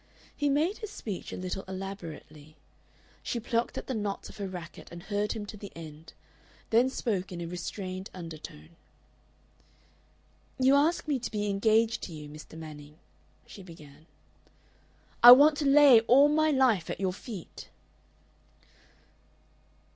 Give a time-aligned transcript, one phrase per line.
[0.35, 2.55] He made his speech a little elaborately.
[3.21, 6.13] She plucked at the knots of her racket and heard him to the end,
[6.71, 8.69] then spoke in a restrained undertone.
[10.59, 12.57] "You ask me to be engaged to you, Mr.
[12.57, 12.97] Manning,"
[13.45, 14.07] she began.
[15.21, 17.69] "I want to lay all my life at your feet."